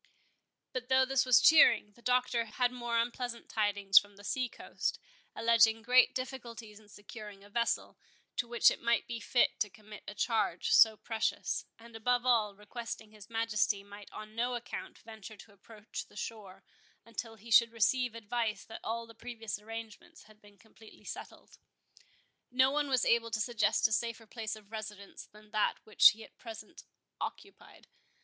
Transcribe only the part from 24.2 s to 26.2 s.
place of residence than that which